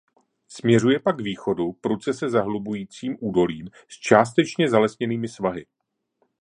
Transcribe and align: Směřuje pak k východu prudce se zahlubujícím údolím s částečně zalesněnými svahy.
Směřuje 0.47 0.99
pak 0.99 1.17
k 1.17 1.21
východu 1.21 1.73
prudce 1.81 2.13
se 2.13 2.29
zahlubujícím 2.29 3.17
údolím 3.19 3.69
s 3.87 3.99
částečně 3.99 4.69
zalesněnými 4.69 5.27
svahy. 5.27 5.65